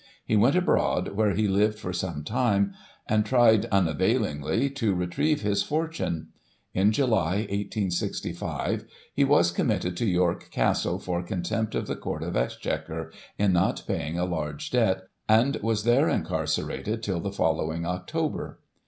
[0.25, 2.73] He went abroad, where he Uved for some time,
[3.07, 6.29] and tried, unavailingly, to retrieve his fortune.
[6.73, 12.35] In July, 1865, he was committed to York Castle for Contempt of the Court of
[12.35, 18.57] Exchequer, in not paying a large debt, and was there incarcerated till the following October.